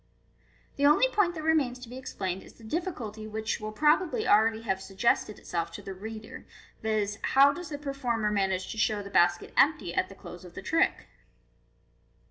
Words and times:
The 0.77 0.85
only 0.87 1.07
point 1.09 1.35
that 1.35 1.43
remains 1.43 1.77
to 1.77 1.87
be 1.87 1.95
explained 1.95 2.41
is 2.41 2.53
the 2.53 2.63
difficulty 2.63 3.27
which 3.27 3.59
will 3.61 3.71
probably 3.71 4.27
already 4.27 4.61
have 4.63 4.81
suggested 4.81 5.37
itself 5.37 5.71
to 5.73 5.83
the 5.83 5.93
reader, 5.93 6.47
viz.," 6.81 7.19
How 7.35 7.53
does 7.53 7.69
the 7.69 7.77
performer 7.77 8.31
manage 8.31 8.71
to 8.71 8.79
show 8.79 9.03
the 9.03 9.11
basket 9.11 9.53
empty 9.55 9.93
at 9.93 10.09
the 10.09 10.15
close 10.15 10.43
of 10.43 10.55
the 10.55 10.63
trick 10.63 11.05